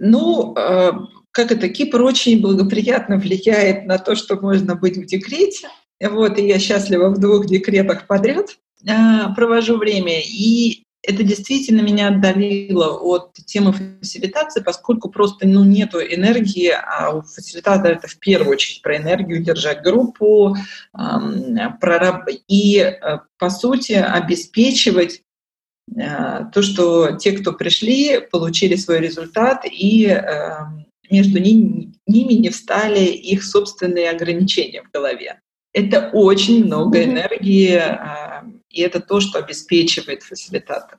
[0.00, 0.92] ну, э,
[1.30, 5.68] как это, Кипр очень благоприятно влияет на то, что можно быть в декрете.
[6.00, 8.56] Вот, и я счастлива в двух декретах подряд.
[8.86, 10.20] А, провожу время.
[10.20, 17.22] И это действительно меня отдалило от темы фасилитации, поскольку просто ну, нету энергии, а у
[17.22, 20.56] фасилитатора это в первую очередь про энергию, держать группу
[20.92, 25.22] про, и, э, по сути, обеспечивать
[25.96, 30.50] э, то, что те, кто пришли, получили свой результат, и э,
[31.10, 35.40] между ними, ними не встали их собственные ограничения в голове.
[35.72, 37.80] Это очень много энергии,
[38.70, 40.98] и это то, что обеспечивает фасилитатор.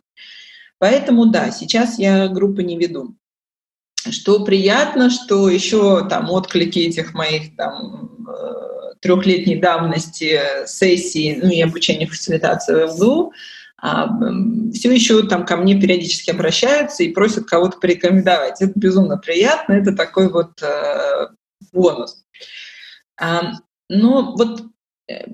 [0.77, 3.15] Поэтому да, сейчас я группы не веду.
[4.10, 11.62] Что приятно, что еще там отклики этих моих там э, трехлетней давности сессий, ну и
[11.62, 13.34] обучения фасилитации в МГУ,
[13.82, 14.10] а,
[14.73, 18.62] все еще там ко мне периодически обращаются и просят кого-то порекомендовать.
[18.62, 21.27] Это безумно приятно, это такой вот э,
[21.73, 22.23] бонус.
[23.19, 23.53] А,
[23.89, 24.79] но вот Э,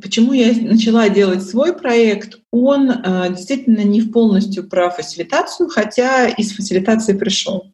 [0.02, 2.40] почему я начала делать свой проект?
[2.52, 7.72] Он э, действительно не в полностью про фасилитацию, хотя из фасилитации пришел.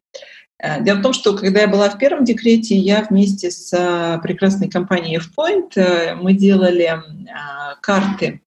[0.58, 4.20] Э, дело в том, что когда я была в первом декрете, я вместе с э,
[4.22, 7.00] прекрасной компанией F-Point э, мы делали э,
[7.80, 8.42] карты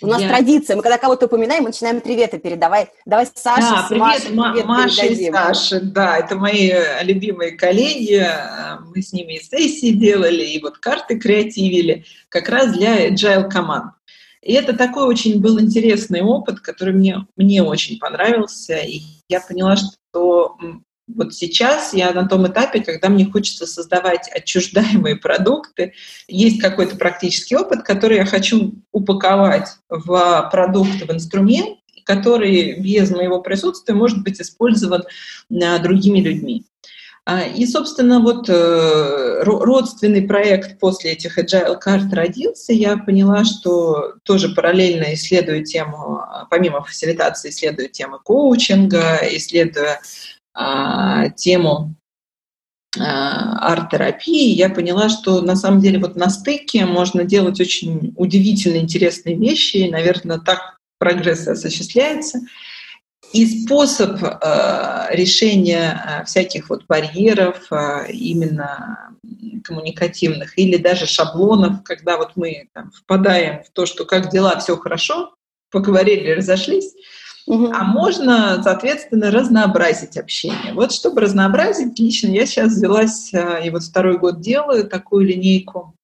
[0.00, 0.28] у нас я...
[0.28, 2.90] традиция, мы когда кого-то упоминаем, мы начинаем приветы передавать.
[3.04, 8.26] Давай Саше да, привет, Машей привет Маша и Саша, да, это мои э, любимые коллеги,
[8.86, 13.92] мы с ними и сессии делали, и вот карты креативили, как раз для agile команд.
[14.42, 19.76] И это такой очень был интересный опыт, который мне, мне очень понравился, и я поняла,
[19.76, 20.56] что
[21.08, 25.94] вот сейчас я на том этапе, когда мне хочется создавать отчуждаемые продукты,
[26.28, 33.40] есть какой-то практический опыт, который я хочу упаковать в продукт, в инструмент, который без моего
[33.40, 35.04] присутствия может быть использован
[35.50, 36.64] а, другими людьми.
[37.26, 42.72] А, и, собственно, вот э, родственный проект после этих agile карт родился.
[42.72, 50.00] Я поняла, что тоже параллельно исследую тему, помимо фасилитации, исследую тему коучинга, исследуя
[50.60, 51.94] а, тему
[52.98, 58.78] а, арт-терапии, я поняла, что на самом деле вот на стыке можно делать очень удивительно
[58.78, 62.40] интересные вещи, и, наверное, так прогресс осуществляется.
[63.32, 69.10] И способ э, решения э, всяких вот барьеров, э, именно
[69.62, 74.76] коммуникативных, или даже шаблонов, когда вот мы там, впадаем в то, что как дела, все
[74.76, 75.34] хорошо,
[75.70, 76.94] поговорили, разошлись,
[77.48, 77.72] угу.
[77.72, 80.74] а можно, соответственно, разнообразить общение.
[80.74, 85.94] Вот чтобы разнообразить, лично я сейчас взялась, э, и вот второй год делаю такую линейку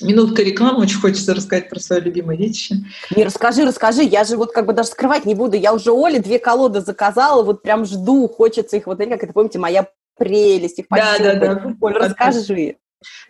[0.00, 2.76] Минутка рекламы, очень хочется рассказать про свое любимое детище.
[3.14, 6.20] Не, расскажи, расскажи, я же вот как бы даже скрывать не буду, я уже Оле
[6.20, 10.86] две колоды заказала, вот прям жду, хочется их, вот как это, помните, моя прелесть, их
[10.90, 11.74] Да, да, да.
[11.80, 12.76] Оль, расскажи.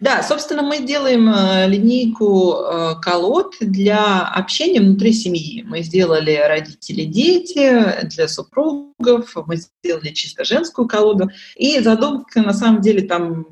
[0.00, 5.62] Да, собственно, мы делаем э, линейку э, колод для общения внутри семьи.
[5.62, 11.30] Мы сделали родители-дети для супругов, мы сделали чисто женскую колоду.
[11.56, 13.46] И задумка, на самом деле, там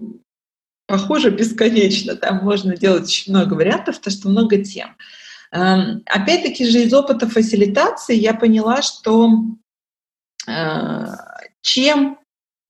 [0.86, 2.16] похоже бесконечно.
[2.16, 4.96] Там можно делать очень много вариантов, потому что много тем.
[5.52, 9.30] Эм, опять-таки же из опыта фасилитации я поняла, что
[10.46, 11.04] э,
[11.60, 12.18] чем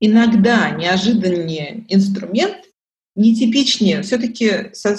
[0.00, 2.65] иногда неожиданнее инструмент,
[3.16, 4.96] нетипичнее, все-таки со,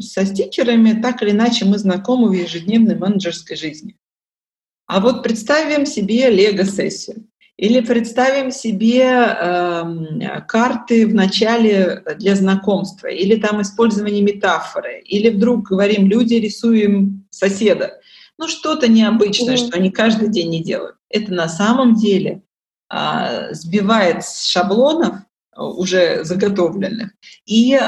[0.00, 3.96] со стикерами так или иначе мы знакомы в ежедневной менеджерской жизни.
[4.86, 7.26] А вот представим себе лего-сессию.
[7.56, 15.68] Или представим себе э, карты в начале для знакомства, или там использование метафоры, или вдруг
[15.68, 18.00] говорим, люди рисуем соседа.
[18.38, 19.66] Ну, что-то необычное, mm-hmm.
[19.66, 20.96] что они каждый день не делают.
[21.10, 22.42] Это на самом деле
[22.90, 25.16] э, сбивает с шаблонов
[25.60, 27.10] уже заготовленных
[27.46, 27.78] и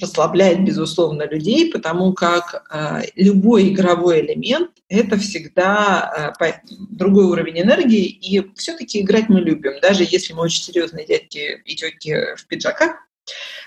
[0.00, 6.52] расслабляет, безусловно, людей, потому как э, любой игровой элемент— это всегда э,
[6.90, 11.74] другой уровень энергии, и все-таки играть мы любим, даже если мы очень серьезные дядьки и
[11.74, 12.96] тетки в пиджаках,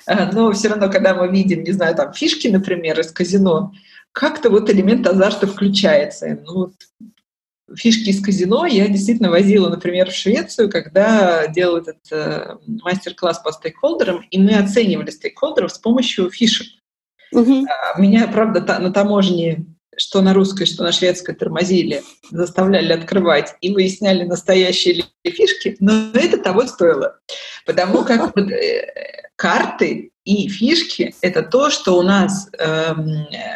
[0.08, 3.72] э, но все равно, когда мы видим, не знаю, там фишки, например, из казино,
[4.12, 6.38] как-то вот элемент азарта включается.
[6.46, 6.74] Ну,
[7.76, 13.52] фишки из казино я действительно возила, например, в Швецию, когда делал этот э, мастер-класс по
[13.52, 16.68] стейкхолдерам, и мы оценивали стейкхолдеров с помощью фишек.
[17.32, 17.66] Угу.
[17.98, 19.66] Меня, правда, на таможне
[19.98, 26.12] что на русской, что на шведской тормозили, заставляли открывать и выясняли, настоящие ли фишки, но
[26.14, 27.20] это того стоило.
[27.66, 32.94] Потому как вот, э, карты и фишки— это то, что у нас э,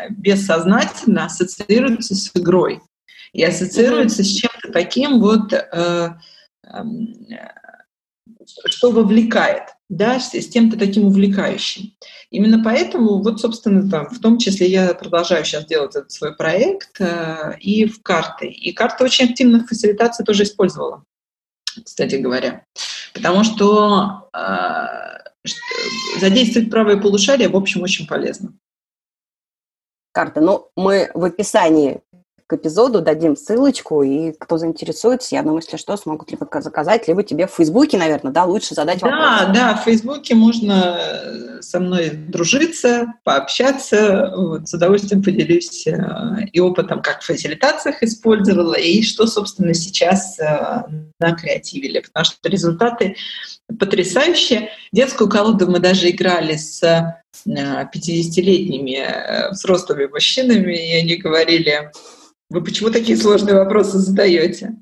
[0.10, 2.82] бессознательно ассоциируется с игрой
[3.36, 4.26] и ассоциируется mm-hmm.
[4.26, 6.10] с чем-то таким вот, э,
[6.64, 6.84] э,
[8.68, 11.92] что вовлекает, да, с, с чем-то таким увлекающим.
[12.32, 17.02] Именно поэтому, вот, собственно, там, в том числе я продолжаю сейчас делать этот свой проект
[17.02, 18.48] э, и в карты.
[18.48, 21.04] И карты очень активно в фасилитации тоже использовала,
[21.84, 22.64] кстати говоря.
[23.14, 25.50] Потому что э,
[26.22, 28.54] задействовать правое полушарие, в общем, очень полезно.
[30.14, 30.40] Карта.
[30.40, 32.00] Ну, мы в описании
[32.48, 37.24] к эпизоду дадим ссылочку, и кто заинтересуется, я думаю, если что, смогут либо заказать, либо
[37.24, 39.20] тебе в Фейсбуке, наверное, да, лучше задать вопрос.
[39.20, 45.98] Да, да, в Фейсбуке можно э, со мной дружиться, пообщаться, вот, с удовольствием поделюсь э,
[46.54, 50.84] и опытом, как в фасилитациях использовала, и что, собственно, сейчас э,
[51.20, 53.16] накреативили, потому что результаты
[53.80, 54.70] потрясающие.
[54.92, 56.84] Детскую колоду мы даже играли с
[57.48, 61.92] 50-летними взрослыми мужчинами, и они говорили,
[62.50, 64.76] вы почему такие сложные вопросы задаете?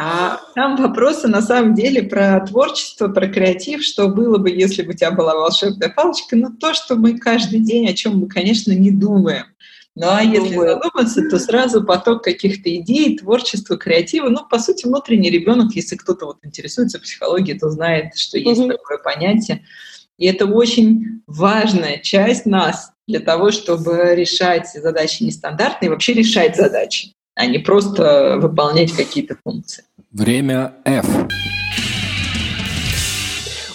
[0.00, 4.90] А там вопросы на самом деле про творчество, про креатив, что было бы, если бы
[4.90, 8.70] у тебя была волшебная палочка, но то, что мы каждый день, о чем мы, конечно,
[8.70, 9.46] не думаем.
[9.96, 14.28] Ну а если задуматься, то сразу поток каких-то идей, творчества, креатива.
[14.28, 18.76] Ну, по сути, внутренний ребенок, если кто-то вот интересуется психологией, то знает, что есть mm-hmm.
[18.76, 19.64] такое понятие.
[20.16, 27.14] И это очень важная часть нас, для того, чтобы решать задачи нестандартные, вообще решать задачи,
[27.34, 29.84] а не просто выполнять какие-то функции.
[30.12, 31.06] Время F.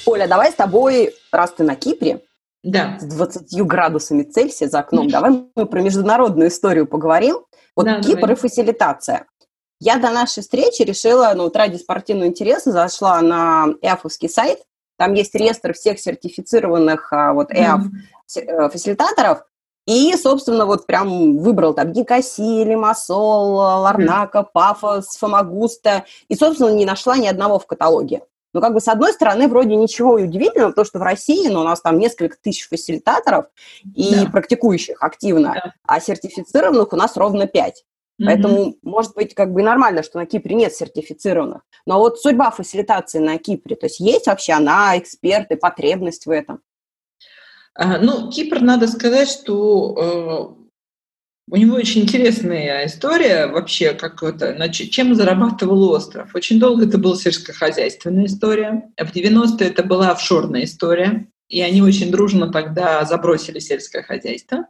[0.06, 2.22] Оля, давай с тобой, раз ты на Кипре,
[2.62, 2.98] да.
[3.00, 7.38] с 20 градусами Цельсия за окном, давай мы про международную историю поговорим.
[7.76, 8.36] Вот да, Кипр давай.
[8.36, 9.26] и фасилитация.
[9.80, 14.60] Я до нашей встречи решила, ну, ради спортивного интереса, зашла на эфовский сайт,
[14.98, 17.90] там есть реестр всех сертифицированных а, вот EAF mm-hmm.
[18.28, 19.44] Фасилитаторов,
[19.86, 27.18] и, собственно, вот прям выбрал там Гикаси, Лимассол, Ларнака, Пафос, Фомагуста, и, собственно, не нашла
[27.18, 28.22] ни одного в каталоге.
[28.54, 31.64] Ну, как бы, с одной стороны, вроде ничего удивительного, потому что в России, ну, у
[31.64, 33.48] нас там несколько тысяч фасилитаторов
[33.96, 34.30] и да.
[34.30, 35.74] практикующих активно, да.
[35.86, 37.84] а сертифицированных у нас ровно пять.
[38.22, 38.26] Mm-hmm.
[38.26, 41.64] Поэтому, может быть, как бы и нормально, что на Кипре нет сертифицированных.
[41.88, 46.62] Но вот судьба фасилитации на Кипре, то есть есть вообще она, эксперты, потребность в этом?
[47.78, 50.64] Ну, Кипр, надо сказать, что э,
[51.50, 56.34] у него очень интересная история вообще, как это, чем зарабатывал остров.
[56.36, 58.90] Очень долго это была сельскохозяйственная история.
[58.98, 64.68] В 90-е это была офшорная история, и они очень дружно тогда забросили сельское хозяйство.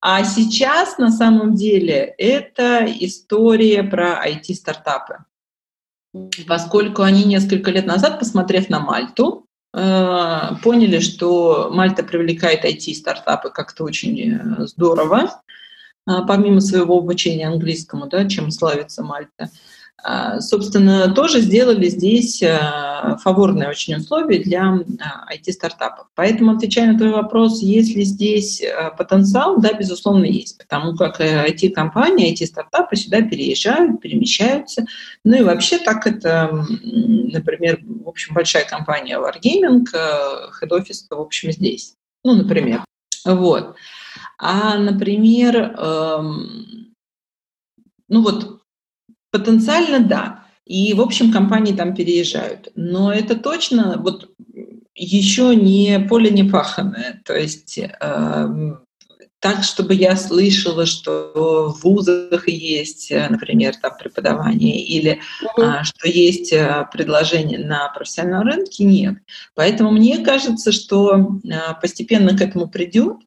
[0.00, 5.24] А сейчас на самом деле это история про IT-стартапы.
[6.46, 14.32] Поскольку они несколько лет назад, посмотрев на Мальту, поняли, что Мальта привлекает IT-стартапы как-то очень
[14.32, 15.42] э, здорово,
[16.06, 19.50] э, помимо своего обучения английскому, да, чем славится Мальта.
[20.00, 24.78] А, собственно, тоже сделали здесь а, фаворные очень условия для
[25.32, 26.06] IT-стартапов.
[26.06, 28.62] А, Поэтому, отвечая на твой вопрос, есть ли здесь
[28.96, 34.86] потенциал, да, безусловно, есть, потому как IT-компании, IT-стартапы сюда переезжают, перемещаются.
[35.24, 39.84] Ну и вообще так это, например, в общем, большая компания Wargaming,
[40.62, 41.94] head-office, в общем, здесь.
[42.22, 42.84] Ну, например.
[43.24, 43.74] Вот.
[44.38, 46.94] А, например, эм,
[48.08, 48.60] ну вот
[49.30, 50.44] Потенциально да.
[50.64, 52.70] И, в общем, компании там переезжают.
[52.74, 54.30] Но это точно вот
[54.94, 57.22] еще не поле не паханное.
[57.24, 58.48] То есть э,
[59.40, 65.84] так, чтобы я слышала, что в вузах есть, например, там преподавание или mm-hmm.
[65.84, 69.14] что есть э, предложение на профессиональном рынке, нет.
[69.54, 71.12] Поэтому мне кажется, что
[71.50, 73.18] а, постепенно к этому придет.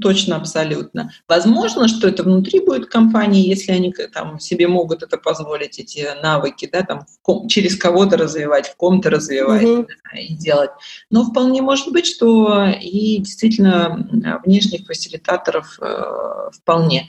[0.00, 1.10] Точно, абсолютно.
[1.28, 6.68] Возможно, что это внутри будет компании, если они там себе могут это позволить, эти навыки,
[6.70, 9.86] да, там ком, через кого-то развивать, в ком-то развивать mm-hmm.
[9.86, 10.70] да, и делать.
[11.10, 17.08] Но вполне может быть, что и действительно внешних фасилитаторов э, вполне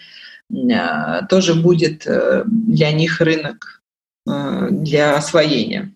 [0.52, 3.82] э, тоже будет э, для них рынок
[4.28, 5.95] э, для освоения.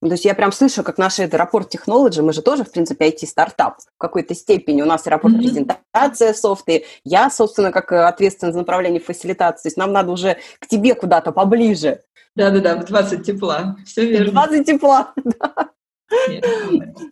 [0.00, 3.78] То есть я прям слышу, как наш аэропорт Technology, мы же тоже, в принципе, IT-стартап
[3.80, 4.80] в какой-то степени.
[4.80, 5.38] У нас аэропорт mm-hmm.
[5.38, 6.86] презентация софты.
[7.04, 9.64] Я, собственно, как ответственный за направление фасилитации.
[9.64, 12.00] То есть нам надо уже к тебе куда-то поближе.
[12.34, 13.76] Да-да-да, в 20 тепла.
[13.84, 14.30] Все верно.
[14.30, 15.70] В 20 тепла, да.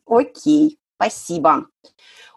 [0.06, 1.66] Окей, спасибо.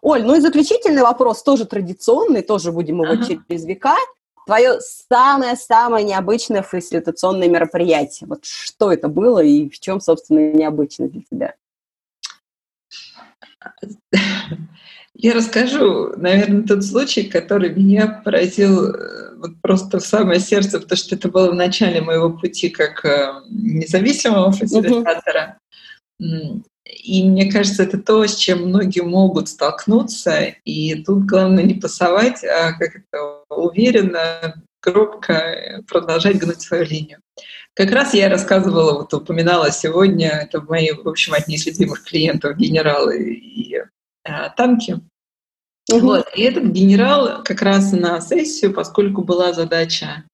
[0.02, 3.24] Оль, ну и заключительный вопрос, тоже традиционный, тоже будем его ага.
[3.24, 3.96] через века
[4.46, 8.28] твое самое-самое необычное фасилитационное мероприятие.
[8.28, 11.56] Вот что это было и в чем, собственно, необычно для тебя?
[15.14, 20.98] Я расскажу, наверное, тот случай, который меня поразил э, вот просто в самое сердце, потому
[20.98, 25.60] что это было в начале моего пути как э, независимого фасилитатора.
[26.20, 26.64] Uh-huh.
[27.04, 30.56] И мне кажется, это то, с чем многие могут столкнуться.
[30.66, 37.20] И тут главное не пасовать, а как это уверенно, громко продолжать гнуть свою линию.
[37.74, 42.58] Как раз я рассказывала, вот упоминала сегодня, это мои, в общем, одни из любимых клиентов,
[42.58, 43.82] генералы и
[44.24, 45.00] а, танки.
[45.92, 46.00] Угу.
[46.00, 46.28] Вот.
[46.36, 50.26] И этот генерал как раз на сессию, поскольку была задача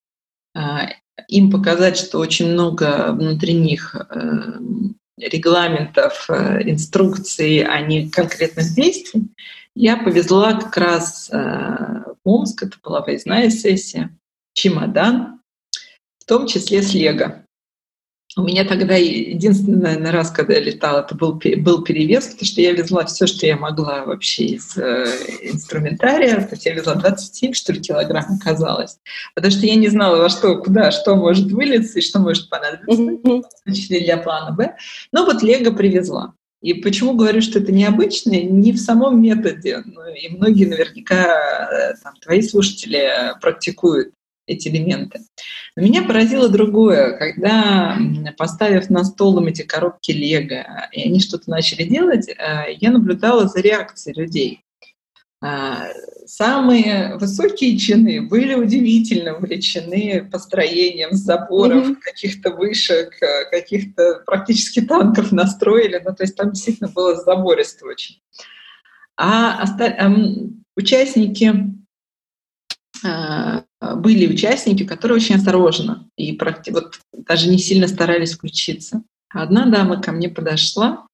[0.55, 0.89] а,
[1.27, 4.59] им показать, что очень много внутри них а,
[5.17, 9.29] регламентов, э, инструкций, а не конкретных действий,
[9.75, 14.15] я повезла как раз э, в Омск, это была выездная сессия,
[14.53, 15.41] чемодан,
[16.19, 17.46] в том числе с Лего.
[18.37, 22.71] У меня тогда единственный, раз, когда я летала, это был, был перевес, потому что я
[22.71, 25.05] везла все, что я могла вообще из э,
[25.41, 26.41] инструментария.
[26.41, 28.99] То есть я везла 27, что ли, килограмм оказалось.
[29.33, 33.43] Потому что я не знала, во что, куда, что может вылиться и что может понадобиться,
[33.73, 34.75] числе для плана Б.
[35.11, 36.33] Но вот Лего привезла.
[36.61, 38.31] И почему говорю, что это необычно?
[38.31, 39.83] Не в самом методе.
[39.85, 43.09] Ну, и многие наверняка, э, там, твои слушатели
[43.41, 44.13] практикуют
[44.47, 45.19] эти элементы.
[45.75, 47.97] Но меня поразило другое, когда,
[48.37, 53.59] поставив на стол эти коробки Лего, и они что-то начали делать, э, я наблюдала за
[53.59, 54.63] реакцией людей.
[55.39, 55.89] А,
[56.25, 61.97] самые высокие чины были удивительно увлечены построением заборов, mm-hmm.
[62.01, 66.01] каких-то вышек, э, каких-то практически танков настроили.
[66.03, 68.19] Ну, то есть там действительно было забористо очень.
[69.15, 69.95] А оста-
[70.75, 71.55] участники а,
[73.03, 76.37] были участники, которые очень осторожно и
[76.71, 79.03] вот даже не сильно старались включиться.
[79.29, 81.05] Одна дама ко мне подошла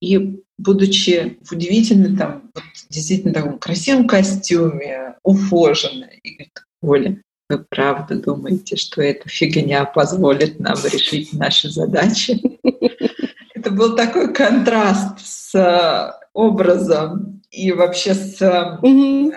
[0.00, 7.64] и, будучи в удивительном, там, вот, действительно таком красивом костюме, ухоженной, и говорит, Оля, вы
[7.68, 12.40] правда думаете, что эта фигня позволит нам решить наши задачи?
[13.54, 19.32] это был такой контраст с э, образом и вообще с mm-hmm.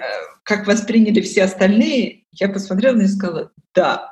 [0.52, 2.26] Как восприняли все остальные.
[2.34, 4.10] Я посмотрела и сказала, да,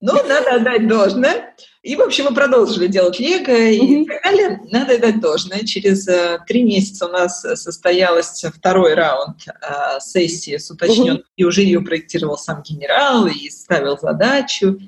[0.00, 1.54] но надо отдать должное.
[1.82, 4.60] И, в общем, мы продолжили делать лего и так далее.
[4.70, 5.60] Надо отдать должное.
[5.60, 11.62] Через э, три месяца у нас состоялся второй раунд э, сессии с уточненной, и уже
[11.62, 14.78] ее проектировал сам генерал и ставил задачу.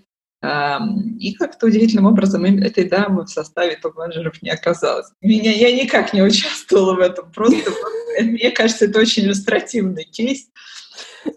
[0.43, 0.79] Э,
[1.19, 5.07] и как-то удивительным образом этой дамы в составе топ-менеджеров не оказалось.
[5.23, 7.31] Меня, я никак не участвовала в этом.
[7.33, 7.71] Просто,
[8.21, 10.49] мне кажется, это очень иллюстративный кейс.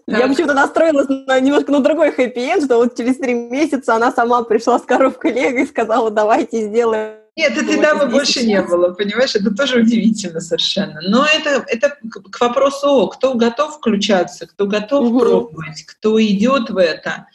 [0.06, 4.42] Я почему-то настроилась на, немножко на другой хэппи что вот через три месяца она сама
[4.42, 8.44] пришла с коробкой Лего и сказала, давайте сделаем нет, этой дамы больше сейчас.
[8.46, 9.34] не было, понимаешь?
[9.34, 11.02] Это тоже удивительно совершенно.
[11.02, 15.20] Но это, это к вопросу, кто готов включаться, кто готов угу.
[15.20, 17.26] пробовать, кто идет в это,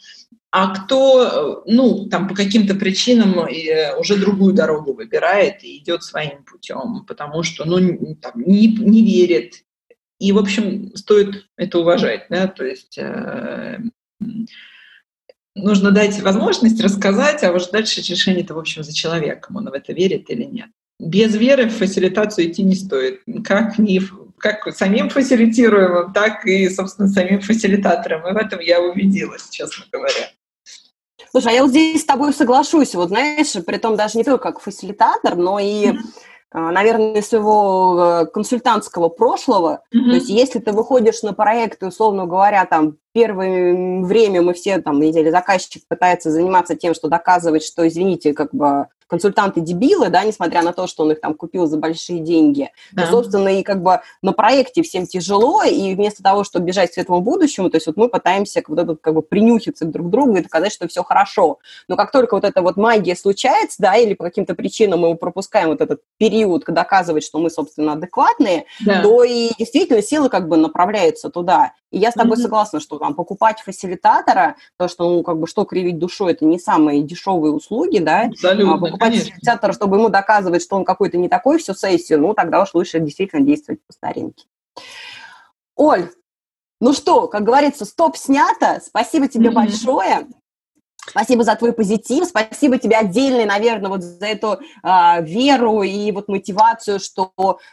[0.50, 6.42] а кто, ну, там, по каким-то причинам э, уже другую дорогу выбирает и идет своим
[6.42, 7.78] путем, потому что, ну,
[8.16, 9.62] там, не, не верит,
[10.22, 13.80] и, в общем, стоит это уважать, да, то есть э,
[15.56, 19.72] нужно дать возможность рассказать, а уже дальше решение это, в общем, за человеком, он в
[19.72, 20.68] это верит или нет.
[21.00, 23.22] Без веры в фасилитацию идти не стоит.
[23.44, 24.00] Как, не,
[24.38, 28.24] как самим фасилитируемым, так и, собственно, самим фасилитатором.
[28.28, 30.30] И в этом я убедилась, честно говоря.
[31.32, 32.94] Слушай, а я вот здесь с тобой соглашусь.
[32.94, 35.96] Вот знаешь, при том даже не только как фасилитатор, но и mm-hmm
[36.60, 39.82] наверное, своего э, консультантского прошлого.
[39.94, 40.08] Mm-hmm.
[40.08, 45.02] То есть, если ты выходишь на проекты, условно говоря, там первое время мы все там,
[45.02, 50.62] или заказчик пытается заниматься тем, что доказывать, что, извините, как бы консультанты дебилы, да, несмотря
[50.62, 52.70] на то, что он их там купил за большие деньги.
[52.92, 53.04] Да.
[53.04, 56.94] Но, собственно, и как бы на проекте всем тяжело, и вместо того, чтобы бежать к
[56.94, 60.36] светлому будущему, то есть вот мы пытаемся вот это, как бы принюхиться друг к другу
[60.36, 61.58] и доказать, что все хорошо.
[61.88, 65.68] Но как только вот эта вот магия случается, да, или по каким-то причинам мы пропускаем
[65.68, 69.02] вот этот период, доказывать, что мы, собственно, адекватные, да.
[69.02, 71.72] то и действительно силы как бы направляются туда.
[71.92, 72.42] И я с тобой mm-hmm.
[72.42, 76.58] согласна, что там покупать фасилитатора, то, что, ну, как бы, что кривить душой, это не
[76.58, 79.30] самые дешевые услуги, да, Абсолютно, а покупать конечно.
[79.30, 82.98] фасилитатора, чтобы ему доказывать, что он какой-то не такой всю сессию, ну, тогда уж лучше
[82.98, 84.46] действительно действовать по старинке.
[85.76, 86.10] Оль,
[86.80, 88.80] ну что, как говорится, стоп снято.
[88.84, 89.54] Спасибо тебе mm-hmm.
[89.54, 90.26] большое.
[91.04, 96.28] Спасибо за твой позитив, спасибо тебе отдельно, наверное, вот за эту э, веру и вот
[96.28, 97.32] мотивацию, что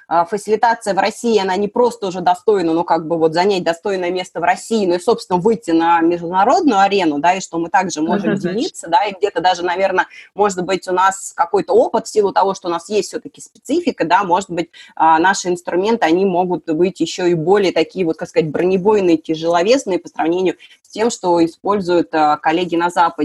[0.09, 4.09] э, фасилитация в России, она не просто уже достойна, ну, как бы вот занять достойное
[4.09, 8.01] место в России, но и, собственно, выйти на международную арену, да, и что мы также
[8.01, 12.09] можем uh-huh, делиться, да, и где-то даже, наверное, может быть, у нас какой-то опыт в
[12.09, 16.25] силу того, что у нас есть все-таки специфика, да, может быть, э, наши инструменты, они
[16.25, 21.11] могут быть еще и более такие вот, как сказать, бронебойные, тяжеловесные по сравнению с тем,
[21.11, 23.18] что используют э, коллеги на Западе.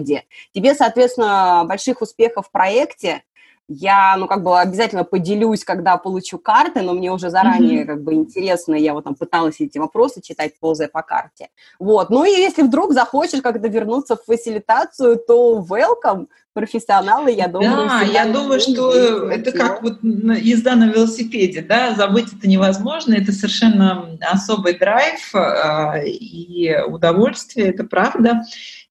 [0.52, 3.22] Тебе, соответственно, больших успехов в проекте.
[3.66, 7.86] Я, ну, как бы обязательно поделюсь, когда получу карты, но мне уже заранее, mm-hmm.
[7.86, 11.48] как бы, интересно, я вот там пыталась эти вопросы читать, ползая по карте.
[11.78, 17.88] Вот, ну и если вдруг захочешь как-то вернуться в фасилитацию, то welcome, профессионалы, я думаю.
[17.88, 18.92] Да, я думаю, что
[19.30, 26.06] это как вот езда на велосипеде, да, забыть это невозможно, это совершенно особый драйв э,
[26.06, 28.42] и удовольствие, это правда.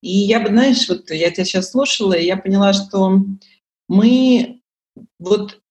[0.03, 3.21] И я бы, знаешь, вот я тебя сейчас слушала, и я поняла, что
[3.87, 4.59] мы
[5.17, 5.61] вот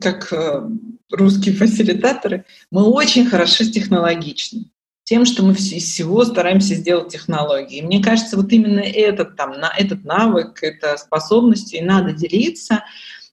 [0.00, 0.68] как э,
[1.10, 4.66] русские фасилитаторы, мы очень хороши технологичны
[5.04, 7.78] тем, что мы из всего стараемся сделать технологии.
[7.78, 12.84] И мне кажется, вот именно этот, там, на, этот навык, эта способность, и надо делиться.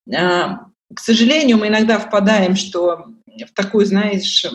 [0.09, 3.07] А, к сожалению, мы иногда впадаем что
[3.45, 4.45] в такую, знаешь,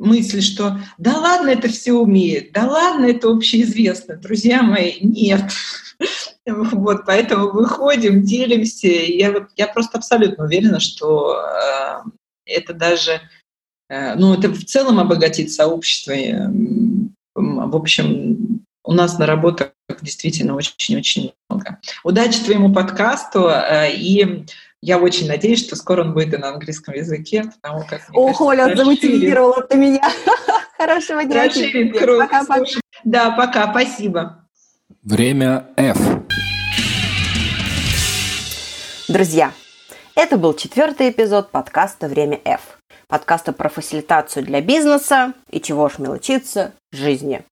[0.00, 4.16] мысль, что да ладно, это все умеет, да ладно, это общеизвестно.
[4.16, 5.42] Друзья мои, нет.
[6.46, 8.88] Вот, поэтому выходим, делимся.
[8.88, 12.02] Я, вот, я просто абсолютно уверена, что э,
[12.46, 13.20] это даже
[13.90, 16.14] Э, ну, это в целом обогатит сообщество.
[17.34, 21.80] В общем, у нас на работах действительно очень-очень много.
[22.04, 24.46] Удачи твоему подкасту, э, и
[24.82, 28.02] я очень надеюсь, что скоро он будет и на английском языке, потому как...
[28.12, 30.10] О, Оля, замотивировала ты меня.
[30.78, 32.20] Хорошего дня Расширит круг.
[32.20, 32.64] Пока, пока.
[33.04, 34.46] Да, пока, спасибо.
[35.02, 35.98] Время F.
[39.08, 39.52] Друзья,
[40.14, 42.78] это был четвертый эпизод подкаста «Время F»
[43.08, 47.42] подкаста про фасилитацию для бизнеса и чего ж мелочиться жизни.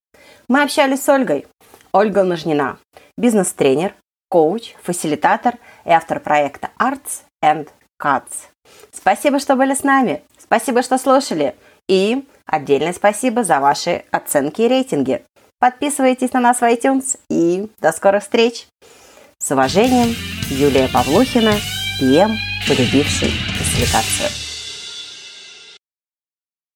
[0.47, 1.45] Мы общались с Ольгой.
[1.91, 2.77] Ольга Нажнина,
[3.17, 3.93] бизнес-тренер,
[4.29, 5.55] коуч, фасилитатор
[5.85, 7.69] и автор проекта Arts and
[8.01, 8.47] Cuts.
[8.91, 10.21] Спасибо, что были с нами.
[10.37, 11.55] Спасибо, что слушали.
[11.87, 15.23] И отдельное спасибо за ваши оценки и рейтинги.
[15.59, 18.67] Подписывайтесь на нас в iTunes и до скорых встреч!
[19.39, 20.15] С уважением,
[20.49, 21.53] Юлия Павлухина,
[21.99, 22.35] ПМ,
[22.67, 24.48] полюбивший фасилитацию.